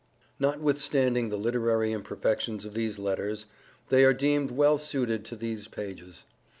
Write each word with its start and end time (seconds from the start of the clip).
Notwithstanding 0.39 1.29
the 1.29 1.37
literary 1.37 1.91
imperfections 1.93 2.65
of 2.65 2.73
these 2.73 2.97
letters, 2.97 3.45
they 3.89 4.03
are 4.03 4.13
deemed 4.15 4.49
well 4.49 4.79
suited 4.79 5.23
to 5.25 5.35
these 5.35 5.67
pages. 5.67 6.25